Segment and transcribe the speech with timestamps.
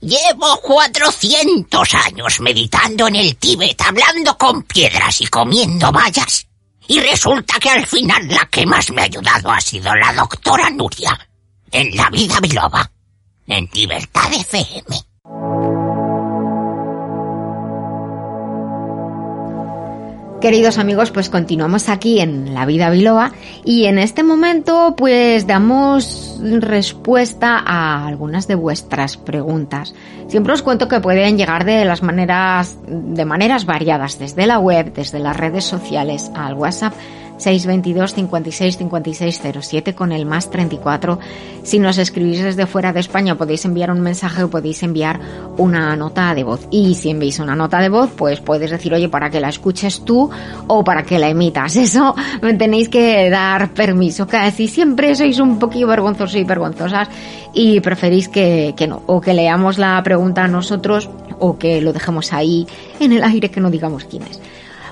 [0.00, 6.46] Llevo cuatrocientos años meditando en el Tíbet, hablando con piedras y comiendo vallas.
[6.86, 10.70] Y resulta que al final la que más me ha ayudado ha sido la doctora
[10.70, 11.18] Nuria,
[11.70, 12.90] en la vida biloba,
[13.46, 15.67] en Libertad FM.
[20.40, 23.32] Queridos amigos, pues continuamos aquí en La Vida Biloba
[23.64, 29.96] y en este momento pues damos respuesta a algunas de vuestras preguntas.
[30.28, 34.92] Siempre os cuento que pueden llegar de las maneras, de maneras variadas, desde la web,
[34.94, 36.94] desde las redes sociales, al WhatsApp
[37.38, 41.18] 622 56 56 07 con el más 34.
[41.62, 45.20] Si nos escribís desde fuera de España podéis enviar un mensaje o podéis enviar
[45.56, 46.66] una nota de voz.
[46.70, 50.04] Y si enviáis una nota de voz, pues puedes decir, oye, para que la escuches
[50.04, 50.30] tú
[50.66, 51.76] o para que la emitas.
[51.88, 54.26] Eso me tenéis que dar permiso.
[54.26, 57.08] Casi siempre sois un poquito vergonzosos y vergonzosas
[57.54, 59.02] y preferís que, que no.
[59.06, 61.08] O que leamos la pregunta a nosotros
[61.38, 62.66] o que lo dejemos ahí
[63.00, 64.40] en el aire que no digamos quién es.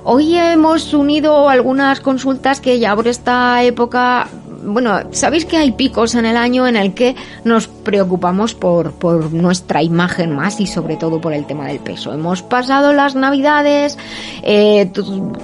[0.08, 4.28] Hoy hemos unido algunas consultas que ya por esta época
[4.62, 9.32] bueno, sabéis que hay picos en el año en el que nos preocupamos por, por,
[9.32, 12.12] nuestra imagen más y sobre todo por el tema del peso.
[12.12, 13.98] Hemos pasado las navidades,
[14.42, 14.90] eh,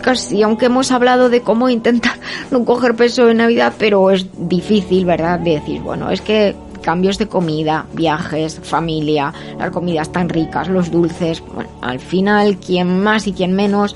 [0.01, 2.15] casi aunque hemos hablado de cómo intentar
[2.53, 5.41] no coger peso en Navidad, pero es difícil, ¿verdad?
[5.41, 10.91] De decir, bueno, es que cambios de comida, viajes, familia, las comidas tan ricas, los
[10.91, 13.95] dulces, bueno, al final, quien más y quien menos,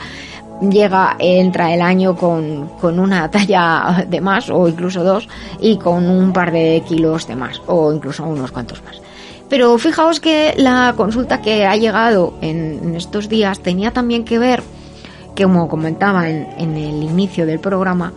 [0.61, 5.29] llega, entra el año con, con, una talla de más o incluso dos
[5.61, 9.01] y con un par de kilos de más o incluso unos cuantos más.
[9.49, 14.63] Pero fijaos que la consulta que ha llegado en, estos días tenía también que ver,
[15.41, 18.13] como comentaba en, en el inicio del programa,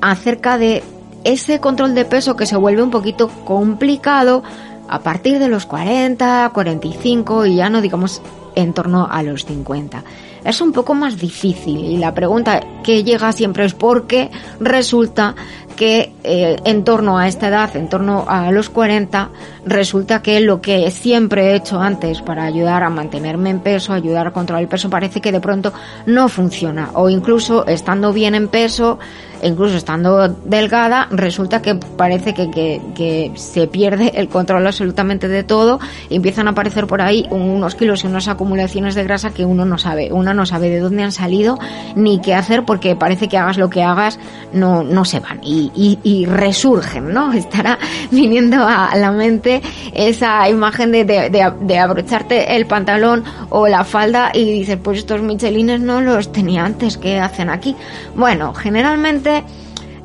[0.00, 0.84] acerca de
[1.24, 4.42] ese control de peso que se vuelve un poquito complicado
[4.88, 8.22] a partir de los 40, 45 y ya no digamos
[8.54, 10.02] en torno a los 50
[10.44, 15.34] es un poco más difícil y la pregunta que llega siempre es por qué resulta
[15.76, 19.30] que eh, en torno a esta edad, en torno a los 40,
[19.64, 24.28] resulta que lo que siempre he hecho antes para ayudar a mantenerme en peso, ayudar
[24.28, 25.72] a controlar el peso, parece que de pronto
[26.06, 26.90] no funciona.
[26.94, 28.98] O incluso estando bien en peso,
[29.42, 32.50] incluso estando delgada, resulta que parece que,
[32.94, 37.74] que, se pierde el control absolutamente de todo y empiezan a aparecer por ahí unos
[37.74, 40.12] kilos y unas acumulaciones de grasa que uno no sabe.
[40.12, 41.58] Uno no sabe de dónde han salido
[41.94, 44.18] ni qué hacer porque parece que hagas lo que hagas,
[44.52, 47.32] no, no se van y, y, resurgen, ¿no?
[47.40, 47.78] Estará
[48.10, 49.49] viniendo a la mente
[49.92, 55.80] esa imagen de, de, abrocharte el pantalón o la falda y dices, pues estos michelines
[55.80, 57.74] no los tenía antes, ¿qué hacen aquí?
[58.14, 59.44] Bueno, generalmente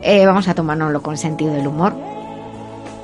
[0.01, 2.14] eh, vamos a tomárnoslo con sentido del humor.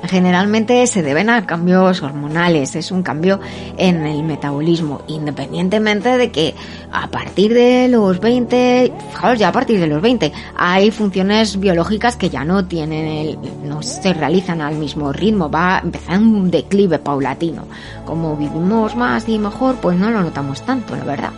[0.04, 3.38] Generalmente se deben a cambios hormonales, es un cambio
[3.76, 6.54] en el metabolismo, independientemente de que
[6.90, 12.16] a partir de los 20, fijaos ya a partir de los 20, hay funciones biológicas
[12.16, 16.50] que ya no tienen el, no se realizan al mismo ritmo, va a empezar un
[16.50, 17.66] declive paulatino.
[18.04, 21.30] Como vivimos más y mejor, pues no lo notamos tanto, la verdad.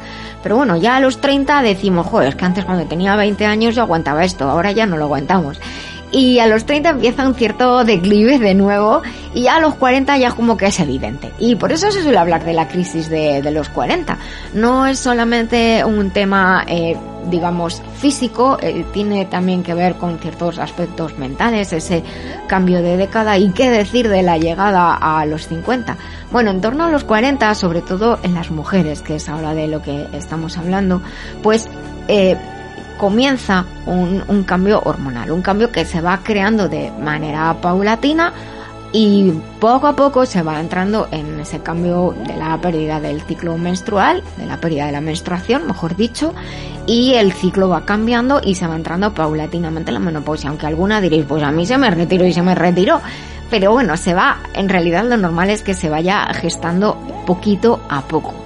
[0.43, 3.75] Pero bueno, ya a los 30 decimos, joder, es que antes cuando tenía 20 años
[3.75, 5.59] yo aguantaba esto, ahora ya no lo aguantamos.
[6.15, 9.03] Y a los 30 empieza un cierto declive de nuevo
[9.35, 11.33] y a los 40 ya como que es evidente.
[11.41, 14.17] Y por eso se suele hablar de la crisis de, los 40.
[14.55, 16.97] No es solamente un tema, eh,
[17.29, 22.05] digamos, físico, eh, tiene también que ver con ciertos aspectos mentales, ese
[22.47, 25.97] cambio de década y qué decir de la llegada a los 50.
[26.31, 29.67] Bueno, en torno a los 40, sobre todo en las mujeres, que es ahora de
[29.67, 31.03] lo que estamos hablando,
[31.43, 31.69] pues
[32.07, 32.37] eh,
[33.05, 38.33] comienza un, un, cambio hormonal, un cambio que se va creando de manera paulatina
[38.93, 43.59] y poco a poco se va entrando en ese cambio de la pérdida del ciclo
[43.59, 46.33] menstrual, de la pérdida de la menstruación, mejor dicho,
[46.87, 51.03] y el ciclo va cambiando y se va entrando paulatinamente en la menopausia, aunque alguna
[51.03, 53.03] diréis, pues a mí se me retiró y se me retiró
[53.51, 58.01] pero bueno, se va, en realidad lo normal es que se vaya gestando poquito a
[58.01, 58.44] poco.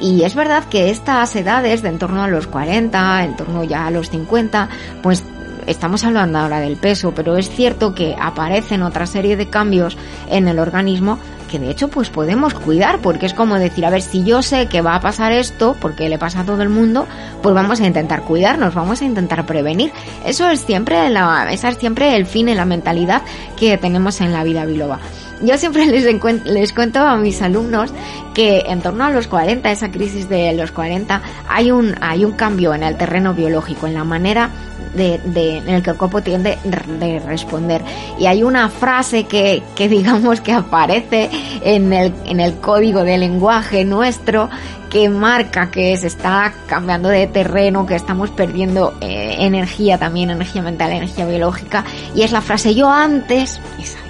[0.00, 3.86] Y es verdad que estas edades de en torno a los 40, en torno ya
[3.86, 4.68] a los 50,
[5.02, 5.24] pues
[5.66, 9.96] estamos hablando ahora del peso, pero es cierto que aparecen otra serie de cambios
[10.28, 14.02] en el organismo que de hecho pues podemos cuidar, porque es como decir, a ver,
[14.02, 17.06] si yo sé que va a pasar esto, porque le pasa a todo el mundo,
[17.42, 19.92] pues vamos a intentar cuidarnos, vamos a intentar prevenir.
[20.24, 23.22] Eso es siempre la, esa es siempre el fin y la mentalidad
[23.56, 24.98] que tenemos en la vida biloba.
[25.42, 26.04] Yo siempre les,
[26.44, 27.92] les cuento a mis alumnos
[28.34, 32.32] que en torno a los 40, esa crisis de los 40, hay un, hay un
[32.32, 34.50] cambio en el terreno biológico, en la manera
[34.94, 37.82] de, de, en el que el cuerpo tiende de responder.
[38.18, 41.30] Y hay una frase que, que digamos que aparece
[41.62, 44.48] en el, en el código de lenguaje nuestro
[44.90, 50.62] que marca que se está cambiando de terreno, que estamos perdiendo eh, energía también, energía
[50.62, 51.84] mental, energía biológica.
[52.14, 53.60] Y es la frase yo antes,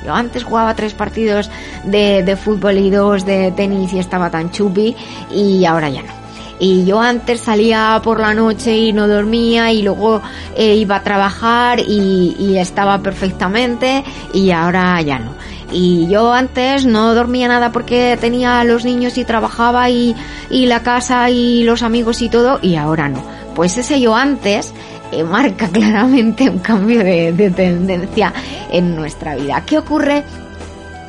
[0.04, 1.50] yo antes jugaba tres partidos
[1.84, 4.94] de, de fútbol y dos de tenis y estaba tan chupi
[5.30, 6.26] y ahora ya no
[6.58, 10.22] y yo antes salía por la noche y no dormía y luego
[10.56, 14.02] eh, iba a trabajar y, estaba perfectamente
[14.32, 15.34] y ahora ya no.
[15.72, 20.14] Y yo antes no dormía nada porque tenía a los niños y trabajaba y,
[20.50, 23.22] la casa y los amigos y todo y ahora no.
[23.54, 24.72] Pues ese yo antes
[25.12, 28.32] eh, marca claramente un cambio de, de tendencia
[28.70, 29.62] en nuestra vida.
[29.66, 30.24] ¿Qué ocurre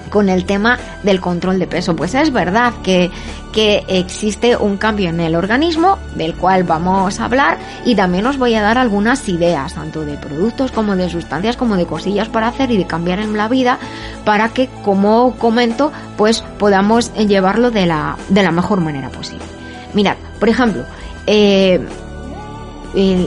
[0.09, 1.95] con el tema del control de peso.
[1.95, 3.11] Pues es verdad que,
[3.51, 8.37] que existe un cambio en el organismo del cual vamos a hablar y también os
[8.37, 12.47] voy a dar algunas ideas, tanto de productos como de sustancias, como de cosillas para
[12.47, 13.79] hacer y de cambiar en la vida
[14.25, 19.45] para que, como comento, pues podamos llevarlo de la, de la mejor manera posible.
[19.93, 20.83] Mirad, por ejemplo,
[21.25, 21.79] eh,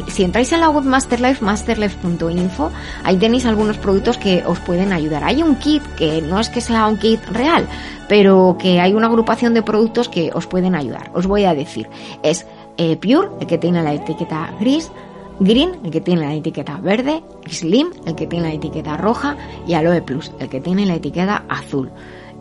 [0.09, 2.71] si entráis en la web Masterlife, masterlife.info,
[3.05, 5.23] ahí tenéis algunos productos que os pueden ayudar.
[5.23, 7.69] Hay un kit que no es que sea un kit real,
[8.09, 11.11] pero que hay una agrupación de productos que os pueden ayudar.
[11.15, 11.89] Os voy a decir,
[12.23, 12.47] es
[12.79, 14.91] eh, Pure, el que tiene la etiqueta gris,
[15.39, 19.73] Green, el que tiene la etiqueta verde, Slim, el que tiene la etiqueta roja, y
[19.73, 21.91] Aloe Plus, el que tiene la etiqueta azul.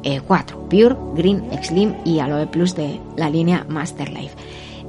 [0.03, 4.35] Eh, cuatro, Pure, Green, Slim y Aloe Plus de la línea Masterlife.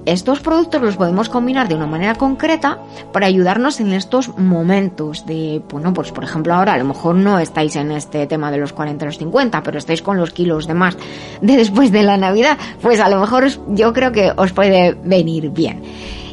[0.07, 2.79] Estos productos los podemos combinar de una manera concreta
[3.13, 7.39] para ayudarnos en estos momentos de, bueno, pues por ejemplo ahora a lo mejor no
[7.39, 10.75] estáis en este tema de los 40 los 50, pero estáis con los kilos de
[10.75, 10.97] más
[11.41, 15.51] de después de la Navidad, pues a lo mejor yo creo que os puede venir
[15.51, 15.83] bien.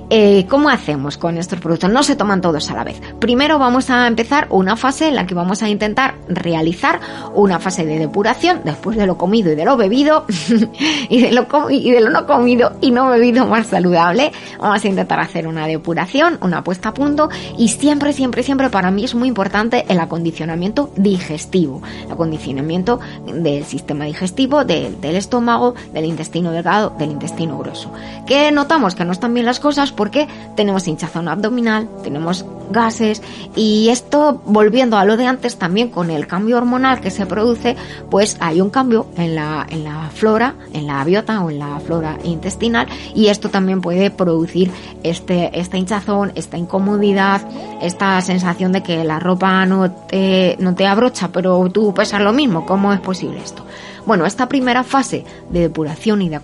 [0.09, 1.89] Eh, ¿Cómo hacemos con estos productos?
[1.89, 3.01] No se toman todos a la vez.
[3.19, 7.01] Primero vamos a empezar una fase en la que vamos a intentar realizar
[7.33, 10.25] una fase de depuración después de lo comido y de lo bebido
[11.09, 14.31] y, de lo no comido y no bebido más saludable.
[14.59, 18.91] Vamos a intentar hacer una depuración, una puesta a punto y siempre, siempre, siempre para
[18.91, 26.05] mí es muy importante el acondicionamiento digestivo, el acondicionamiento del sistema digestivo, del estómago, del
[26.05, 27.91] intestino delgado, del intestino grueso.
[28.25, 28.95] ¿Qué notamos?
[28.95, 33.21] Que no están bien las cosas porque tenemos hinchazón abdominal, tenemos gases
[33.55, 37.75] y esto volviendo a lo de antes también con el cambio hormonal que se produce,
[38.09, 41.79] pues hay un cambio en la, en la flora, en la biota o en la
[41.79, 44.71] flora intestinal y esto también puede producir
[45.03, 47.41] este, esta hinchazón, esta incomodidad,
[47.81, 52.33] esta sensación de que la ropa no te, no te abrocha pero tú pesas lo
[52.33, 52.65] mismo.
[52.65, 53.63] ¿Cómo es posible esto?
[54.07, 56.39] Bueno, esta primera fase de depuración y de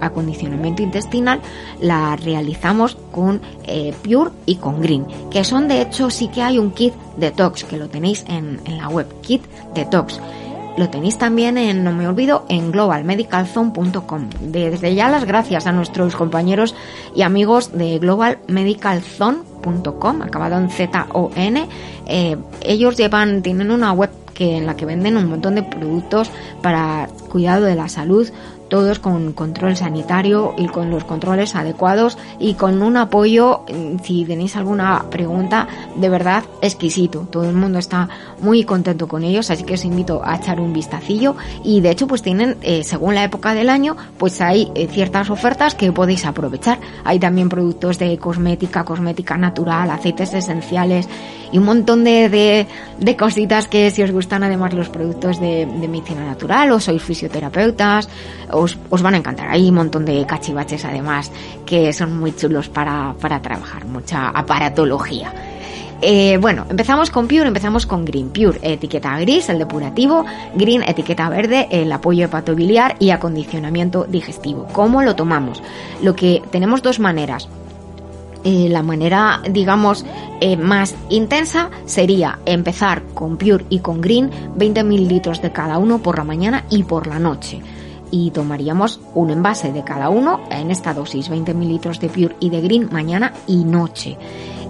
[0.00, 1.38] acondicionamiento intestinal
[1.80, 6.58] la realizamos con eh, Pure y con Green, que son de hecho sí que hay
[6.58, 9.44] un kit detox, que lo tenéis en, la web, kit
[9.76, 10.20] detox.
[10.76, 14.30] Lo tenéis también en, no me olvido, en globalmedicalzone.com.
[14.40, 16.74] Desde ya las gracias a nuestros compañeros
[17.14, 21.68] y amigos de globalmedicalzone.com, acabado en Z-O-N.
[22.06, 26.30] Eh, ellos llevan, tienen una web que en la que venden un montón de productos
[26.60, 28.28] para cuidado de la salud,
[28.68, 34.24] todos con control sanitario y con los controles adecuados y con un apoyo, mm, si
[34.24, 37.28] tenéis alguna pregunta, de verdad exquisito.
[37.30, 38.08] Todo el mundo está
[38.40, 42.06] muy contento con ellos, así que os invito a echar un vistacillo y de hecho
[42.06, 46.24] pues tienen, eh, según la época del año, pues hay eh, ciertas ofertas que podéis
[46.24, 46.78] aprovechar.
[47.04, 51.08] Hay también productos de cosmética, cosmética natural, aceites esenciales
[51.52, 52.66] y un montón de,
[52.98, 58.08] de, cositas que si os gustan además los productos de, medicina natural o sois fisioterapeutas,
[58.48, 59.52] os, os, van a encantar.
[59.52, 61.30] Hay un montón de cachivaches además
[61.66, 65.28] que son muy chulos para, para trabajar, mucha aparatología.
[66.00, 68.30] Eh, bueno, empezamos con Pure, empezamos con Green.
[68.30, 70.24] Pure, etiqueta gris, el depurativo.
[70.54, 74.66] Green, etiqueta verde, el apoyo hepatobiliar y acondicionamiento digestivo.
[74.72, 75.62] ¿Cómo lo tomamos?
[76.02, 77.46] Lo que tenemos dos maneras.
[78.44, 80.04] Eh, la manera, digamos,
[80.40, 86.02] eh, más intensa sería empezar con Pure y con Green, 20 mililitros de cada uno
[86.02, 87.60] por la mañana y por la noche.
[88.10, 92.50] Y tomaríamos un envase de cada uno en esta dosis, 20 mililitros de Pure y
[92.50, 94.18] de Green mañana y noche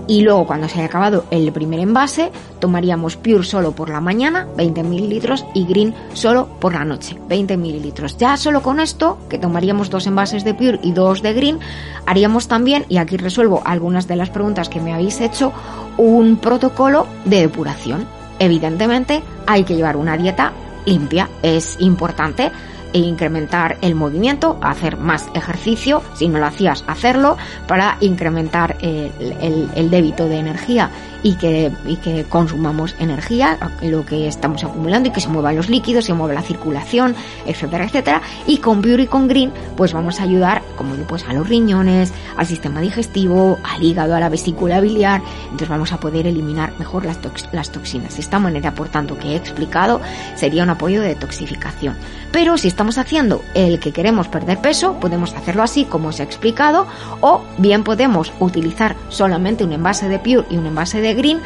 [0.06, 2.30] y luego cuando se haya acabado el primer envase
[2.60, 7.56] tomaríamos Pure solo por la mañana 20 mililitros y Green solo por la noche 20
[7.56, 11.58] mililitros ya solo con esto que tomaríamos dos envases de Pure y dos de Green
[12.06, 15.52] haríamos también y aquí resuelvo algunas de las preguntas que me habéis hecho
[15.96, 18.06] un protocolo de depuración
[18.38, 20.52] evidentemente hay que llevar una dieta
[20.86, 21.28] limpia.
[21.42, 22.50] Es importante
[22.94, 27.36] e incrementar el movimiento, hacer más ejercicio, si no lo hacías, hacerlo,
[27.66, 30.90] para incrementar el, el débito de energía
[31.24, 35.70] y que, y que consumamos energía, lo que estamos acumulando y que se muevan los
[35.70, 37.16] líquidos, se mueva la circulación,
[37.46, 38.22] etcétera, etcétera.
[38.46, 42.12] Y con Pure y con Green, pues vamos a ayudar, como pues a los riñones,
[42.36, 45.22] al sistema digestivo, al hígado, a la vesícula biliar.
[45.44, 47.18] Entonces vamos a poder eliminar mejor las,
[47.52, 48.14] las toxinas.
[48.14, 50.02] De esta manera, por tanto, que he explicado,
[50.36, 51.96] sería un apoyo de detoxificación.
[52.32, 56.22] Pero si estamos haciendo el que queremos perder peso, podemos hacerlo así, como os he
[56.22, 56.86] explicado,
[57.22, 61.40] o bien podemos utilizar solamente un envase de Pure y un envase de green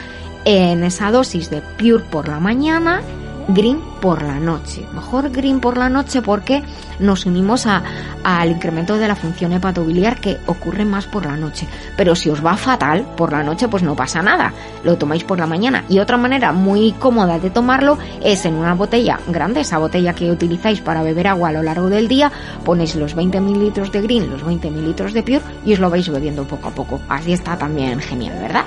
[0.45, 3.03] en esa dosis de pure por la mañana,
[3.49, 4.87] green por la noche.
[4.93, 6.63] Mejor green por la noche porque
[6.99, 11.67] nos unimos al incremento de la función hepatobiliar que ocurre más por la noche.
[11.97, 14.53] Pero si os va fatal por la noche, pues no pasa nada.
[14.85, 15.85] Lo tomáis por la mañana.
[15.89, 20.31] Y otra manera muy cómoda de tomarlo es en una botella grande, esa botella que
[20.31, 22.31] utilizáis para beber agua a lo largo del día,
[22.65, 26.09] ponéis los 20 mililitros de green, los 20 mililitros de pure y os lo vais
[26.09, 27.01] bebiendo poco a poco.
[27.09, 28.65] Así está también genial, ¿verdad?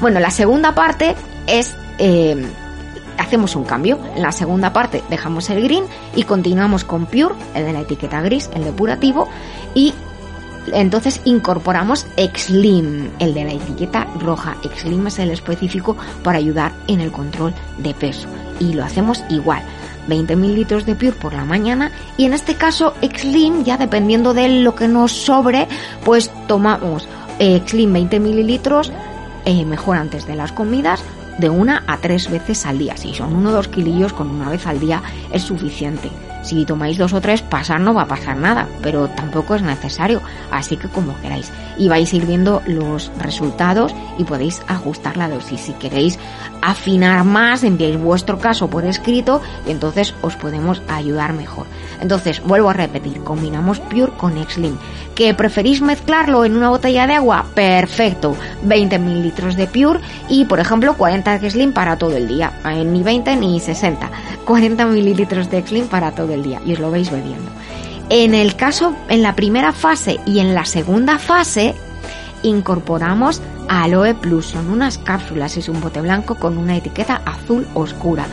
[0.00, 1.14] Bueno, la segunda parte
[1.46, 1.74] es...
[1.98, 2.46] Eh,
[3.20, 3.98] hacemos un cambio.
[4.16, 5.84] En la segunda parte dejamos el green
[6.16, 9.28] y continuamos con pure, el de la etiqueta gris, el depurativo,
[9.74, 9.94] y
[10.72, 14.56] entonces incorporamos Exlim, el de la etiqueta roja.
[14.62, 18.28] Exlim es el específico para ayudar en el control de peso.
[18.58, 19.62] Y lo hacemos igual.
[20.08, 24.48] 20 mililitros de Pure por la mañana y en este caso Exlim, ya dependiendo de
[24.48, 25.68] lo que nos sobre,
[26.04, 27.06] pues tomamos
[27.38, 28.90] Exlim 20 mililitros
[29.44, 31.02] eh, mejor antes de las comidas
[31.40, 32.96] de una a tres veces al día.
[32.96, 36.10] Si son uno o dos kilillos con una vez al día es suficiente.
[36.42, 40.22] Si tomáis dos o tres, pasar no va a pasar nada, pero tampoco es necesario,
[40.50, 41.52] así que como queráis.
[41.76, 45.60] Y vais a ir viendo los resultados y podéis ajustar la dosis.
[45.60, 46.18] Si queréis
[46.62, 51.66] afinar más, enviáis vuestro caso por escrito y entonces os podemos ayudar mejor.
[52.00, 54.76] Entonces, vuelvo a repetir, combinamos Pure con Exlim.
[55.14, 57.44] ¿Que preferís mezclarlo en una botella de agua?
[57.54, 58.34] Perfecto.
[58.62, 62.52] 20 mililitros de Pure y, por ejemplo, 40 de Exlim para todo el día.
[62.64, 64.10] Eh, ni 20 ni 60.
[64.46, 67.50] 40 mililitros de Exlim para todo el día y os lo vais bebiendo.
[68.08, 71.74] En el caso, en la primera fase y en la segunda fase,
[72.42, 74.46] incorporamos Aloe Plus.
[74.46, 78.26] Son unas cápsulas, es un bote blanco con una etiqueta azul oscura.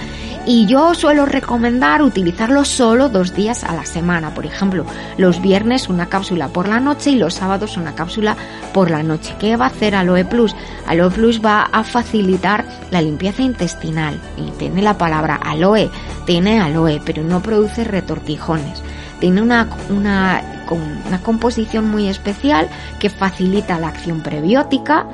[0.49, 4.33] Y yo suelo recomendar utilizarlo solo dos días a la semana.
[4.33, 4.85] Por ejemplo,
[5.17, 8.37] los viernes una cápsula por la noche y los sábados una cápsula
[8.73, 9.35] por la noche.
[9.39, 10.55] ¿Qué va a hacer Aloe Plus?
[10.85, 14.21] Aloe Plus va a facilitar la limpieza intestinal.
[14.37, 15.89] Y tiene la palabra aloe,
[16.25, 18.81] tiene aloe, pero no produce retortijones.
[19.19, 20.63] Tiene una, una,
[21.07, 25.07] una composición muy especial que facilita la acción prebiótica,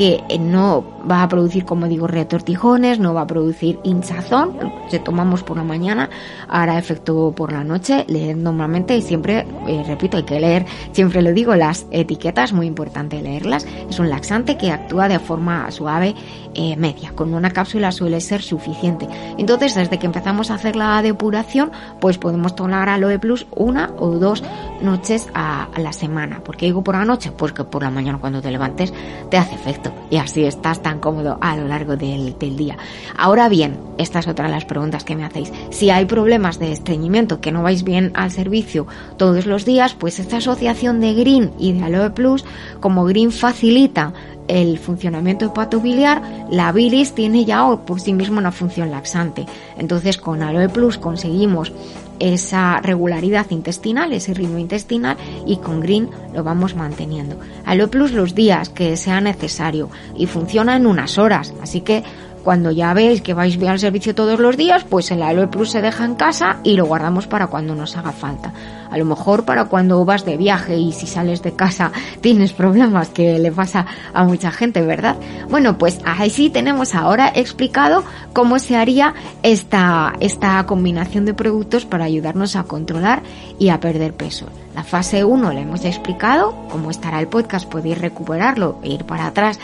[0.00, 4.56] que no va a producir, como digo, retortijones, no va a producir hinchazón,
[4.88, 6.08] se tomamos por la mañana,
[6.48, 11.20] hará efecto por la noche, leer normalmente y siempre, eh, repito, hay que leer, siempre
[11.20, 16.14] lo digo, las etiquetas, muy importante leerlas, es un laxante que actúa de forma suave,
[16.54, 19.06] eh, media, con una cápsula suele ser suficiente.
[19.36, 24.08] Entonces, desde que empezamos a hacer la depuración, pues podemos tomar aloe plus una o
[24.12, 24.42] dos
[24.80, 26.42] noches a, la semana.
[26.42, 27.30] ¿Por qué digo por la noche?
[27.30, 28.92] Pues que por la mañana cuando te levantes
[29.30, 32.76] te hace efecto y así estás tan cómodo a lo largo del, día.
[33.16, 35.52] Ahora bien, esta es otra de las preguntas que me hacéis.
[35.70, 40.18] Si hay problemas de estreñimiento, que no vais bien al servicio todos los días, pues
[40.18, 42.44] esta asociación de Green y de Aloe Plus,
[42.80, 44.12] como Green facilita
[44.48, 49.46] el funcionamiento hepatobiliar, la bilis tiene ya por sí misma una función laxante.
[49.78, 51.72] Entonces con Aloe Plus conseguimos
[52.20, 57.36] esa regularidad intestinal, ese ritmo intestinal y con Green lo vamos manteniendo.
[57.64, 62.04] Aloe Plus los días que sea necesario y funciona en unas horas, así que
[62.42, 65.70] cuando ya veis que vais bien al servicio todos los días, pues el Aloe Plus
[65.70, 68.52] se deja en casa y lo guardamos para cuando nos haga falta.
[68.90, 73.08] A lo mejor para cuando vas de viaje y si sales de casa tienes problemas
[73.08, 75.16] que le pasa a mucha gente, ¿verdad?
[75.48, 81.84] Bueno, pues ahí sí tenemos ahora explicado cómo se haría esta, esta combinación de productos
[81.84, 83.22] para ayudarnos a controlar
[83.58, 84.46] y a perder peso.
[84.74, 89.26] La fase 1 la hemos explicado, cómo estará el podcast, podéis recuperarlo e ir para
[89.26, 89.58] atrás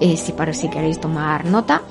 [0.00, 1.82] eh, si, para, si queréis tomar nota.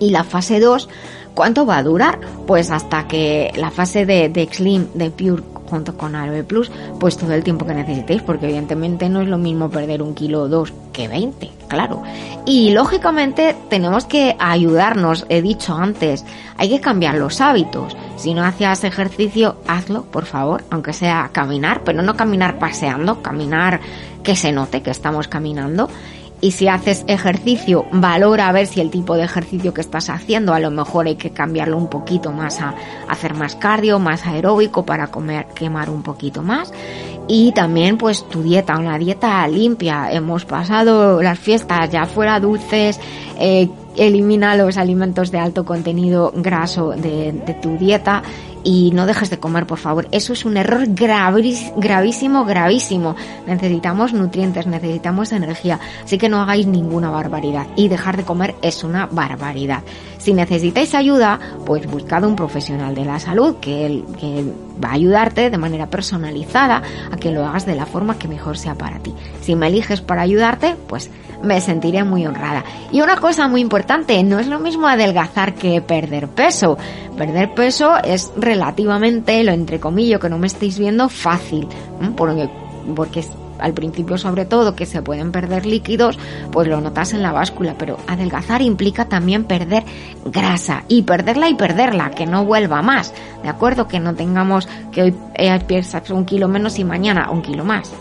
[0.00, 0.88] Y la fase 2,
[1.34, 2.18] ¿cuánto va a durar?
[2.46, 7.16] Pues hasta que la fase de, de Slim, de Pure junto con Aloe Plus, pues
[7.16, 10.48] todo el tiempo que necesitéis, porque evidentemente no es lo mismo perder un kilo o
[10.48, 12.02] dos que 20, claro.
[12.44, 16.24] Y lógicamente tenemos que ayudarnos, he dicho antes,
[16.56, 17.96] hay que cambiar los hábitos.
[18.16, 23.80] Si no hacías ejercicio, hazlo, por favor, aunque sea caminar, pero no caminar paseando, caminar
[24.22, 25.88] que se note que estamos caminando
[26.40, 30.54] Y si haces ejercicio, valora a ver si el tipo de ejercicio que estás haciendo,
[30.54, 32.74] a lo mejor hay que cambiarlo un poquito más a
[33.08, 36.72] hacer más cardio, más aeróbico para comer, quemar un poquito más.
[37.28, 40.10] Y también pues tu dieta, una dieta limpia.
[40.10, 42.98] Hemos pasado las fiestas ya fuera dulces,
[43.38, 48.22] eh, elimina los alimentos de alto contenido graso de, de tu dieta
[48.64, 50.08] y no dejes de comer, por favor.
[50.10, 53.16] Eso es un error gravísimo, gravísimo.
[53.46, 55.78] Necesitamos nutrientes, necesitamos energía.
[56.04, 57.66] Así que no hagáis ninguna barbaridad.
[57.76, 59.82] Y dejar de comer es una barbaridad.
[60.18, 64.44] Si necesitáis ayuda, pues buscad un profesional de la salud que, que
[64.82, 68.58] va a ayudarte de manera personalizada a que lo hagas de la forma que mejor
[68.58, 69.14] sea para ti.
[69.40, 71.10] Si me eliges para ayudarte, pues
[71.42, 72.64] me sentiré muy honrada.
[72.92, 76.78] Y una cosa muy importante, no es lo mismo adelgazar que perder peso.
[77.16, 81.68] Perder peso es relativamente, lo entrecomillo que no me estáis viendo, fácil,
[82.16, 82.48] porque,
[82.94, 83.24] porque
[83.60, 86.18] al principio sobre todo que se pueden perder líquidos,
[86.52, 89.84] pues lo notas en la báscula, pero adelgazar implica también perder
[90.24, 93.88] grasa y perderla y perderla, que no vuelva más, ¿de acuerdo?
[93.88, 97.92] Que no tengamos que hoy eh, pierdas un kilo menos y mañana un kilo más.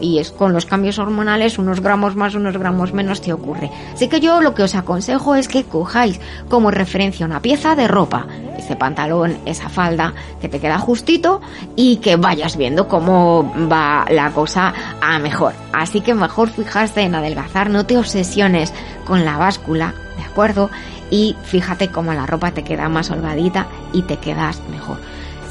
[0.00, 3.70] Y es con los cambios hormonales, unos gramos más, unos gramos menos te ocurre.
[3.92, 7.88] Así que yo lo que os aconsejo es que cojáis como referencia una pieza de
[7.88, 8.26] ropa,
[8.58, 11.40] ese pantalón, esa falda que te queda justito
[11.76, 15.54] y que vayas viendo cómo va la cosa a mejor.
[15.72, 18.72] Así que mejor fijarse en adelgazar, no te obsesiones
[19.04, 20.70] con la báscula, ¿de acuerdo?
[21.10, 24.96] Y fíjate cómo la ropa te queda más holgadita y te quedas mejor.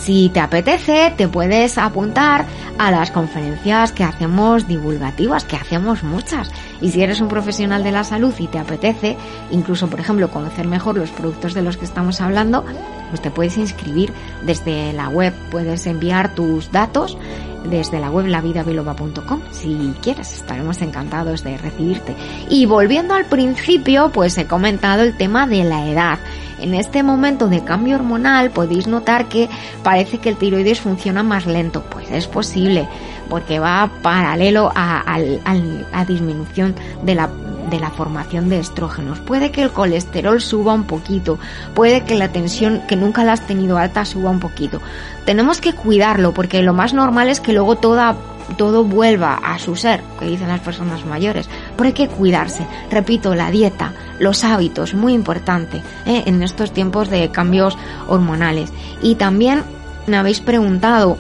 [0.04, 2.46] Si te apetece, te puedes apuntar
[2.78, 6.52] a las conferencias que hacemos divulgativas, que hacemos muchas.
[6.82, 9.16] Y si eres un profesional de la salud y te apetece,
[9.50, 12.66] incluso por ejemplo conocer mejor los productos de los que estamos hablando,
[13.12, 14.12] pues te puedes inscribir
[14.46, 17.18] desde la web, puedes enviar tus datos
[17.64, 22.14] desde la web lavidabiloba.com si quieres, estaremos encantados de recibirte.
[22.50, 26.20] Y volviendo al principio, pues he comentado el tema de la edad.
[26.64, 29.50] En este momento de cambio hormonal podéis notar que
[29.84, 31.84] parece que el tiroides funciona más lento.
[31.90, 32.88] Pues es posible,
[33.30, 37.30] porque va paralelo a, la disminución de la
[37.70, 39.20] de la formación de estrógenos.
[39.20, 41.38] Puede que el colesterol suba un poquito,
[41.74, 44.80] puede que la tensión que nunca la has tenido alta suba un poquito.
[45.26, 48.16] Tenemos que cuidarlo porque lo más normal es que luego toda
[48.58, 51.50] todo vuelva a su ser, que dicen las personas mayores.
[51.76, 52.66] Pero hay que cuidarse.
[52.90, 56.24] Repito, la dieta, los hábitos, muy importante ¿eh?
[56.26, 57.78] en estos tiempos de cambios
[58.08, 58.72] hormonales.
[59.02, 59.64] Y también
[60.08, 61.18] me habéis preguntado,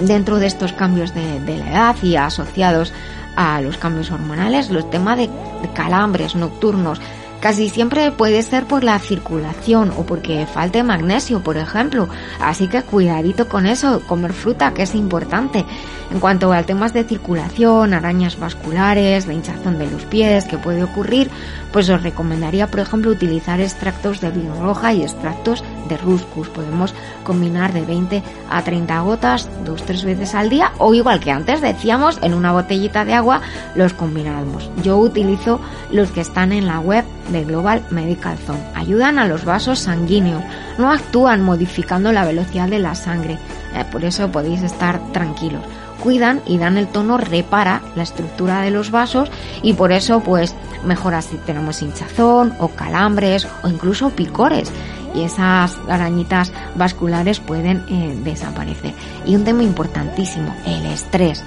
[0.00, 2.92] dentro de estos cambios de, de la edad y asociados
[3.36, 5.30] a los cambios hormonales, los temas de,
[5.74, 7.00] calambres nocturnos,
[7.40, 12.08] casi siempre puede ser por la circulación o porque falte magnesio, por ejemplo.
[12.40, 15.64] Así que cuidadito con eso, comer fruta, que es importante.
[16.10, 20.84] En cuanto a temas de circulación, arañas vasculares, la hinchazón de los pies que puede
[20.84, 21.30] ocurrir,
[21.72, 25.64] pues os recomendaría, por ejemplo, utilizar extractos de vino roja y extractos
[25.96, 26.48] ruscus.
[26.48, 31.30] Podemos combinar de 20 a 30 gotas dos tres veces al día o igual que
[31.30, 33.42] antes decíamos, en una botellita de agua
[33.76, 34.68] los combinamos.
[34.82, 35.60] Yo utilizo
[35.92, 38.64] los que están en la web de Global Medical Zone.
[38.74, 40.42] Ayudan a los vasos sanguíneos,
[40.78, 43.38] no actúan modificando la velocidad de la sangre.
[43.74, 45.62] Eh, por eso podéis estar tranquilos
[46.06, 49.28] cuidan y dan el tono, repara la estructura de los vasos
[49.62, 54.70] y por eso pues mejora si tenemos hinchazón o calambres o incluso picores
[55.14, 58.92] y esas arañitas vasculares pueden eh, desaparecer.
[59.24, 61.42] Y un tema importantísimo, el estrés.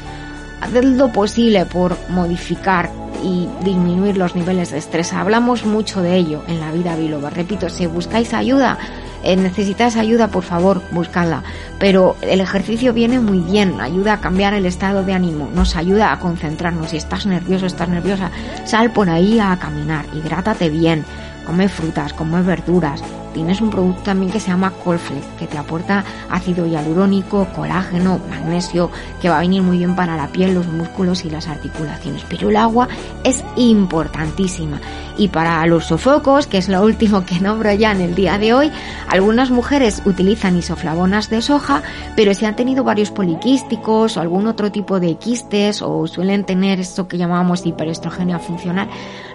[0.62, 2.91] Haced lo posible por modificar
[3.24, 5.13] y disminuir los niveles de estrés.
[5.13, 7.30] Hablamos mucho de ello en la vida biloba.
[7.30, 8.78] Repito, si buscáis ayuda,
[9.24, 11.43] eh, necesitas ayuda, por favor, buscadla.
[11.80, 16.12] Pero el ejercicio viene muy bien, ayuda a cambiar el estado de ánimo, nos ayuda
[16.12, 16.91] a concentrarnos.
[16.91, 18.32] Si estás nervioso, estás nerviosa,
[18.65, 21.06] sal por ahí a caminar, hidrátate bien,
[21.45, 26.04] come frutas, come verduras, tienes un producto también que se llama Colflex, que te aporta
[26.30, 28.89] ácido hialurónico, colágeno, magnesio,
[29.22, 32.24] que va a venir muy bien para la piel, los músculos y las articulaciones.
[32.30, 32.88] Pero el agua
[33.24, 34.80] es importantísima.
[35.18, 38.54] Y para los sofocos, que es lo último que nombro ya en el día de
[38.54, 38.72] hoy,
[39.10, 41.84] algunas mujeres utilizan isoflavonas de soja,
[42.15, 46.80] pero si han tenido varios poliquísticos o algún otro tipo de quistes o suelen tener
[46.80, 48.88] esto que llamamos hiperestrogenia funcional,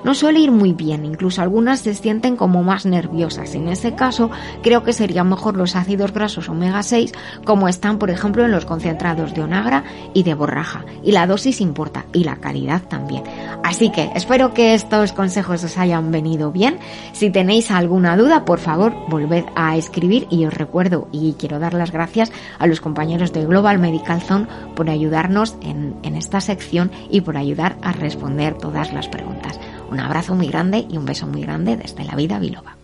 [0.05, 1.05] no suele ir muy bien.
[1.05, 3.55] Incluso algunas se sienten como más nerviosas.
[3.55, 4.31] En ese caso
[4.63, 7.13] creo que serían mejor los ácidos grasos omega 6
[7.45, 10.85] como están por ejemplo en los concentrados de onagra y de borraja.
[11.03, 13.25] Y la dosis importa y la calidad también.
[13.63, 16.79] Así que espero que estos consejos os hayan venido bien.
[17.13, 21.75] Si tenéis alguna duda, por favor, volved a escribir y os recuerdo y quiero dar
[21.75, 26.91] las gracias a los compañeros de Global Medical Zone por ayudarnos en, en esta sección
[27.11, 29.59] y por ayudar a responder todas las preguntas.
[29.91, 32.84] Un abrazo muy grande y un beso muy grande desde la vida biloba.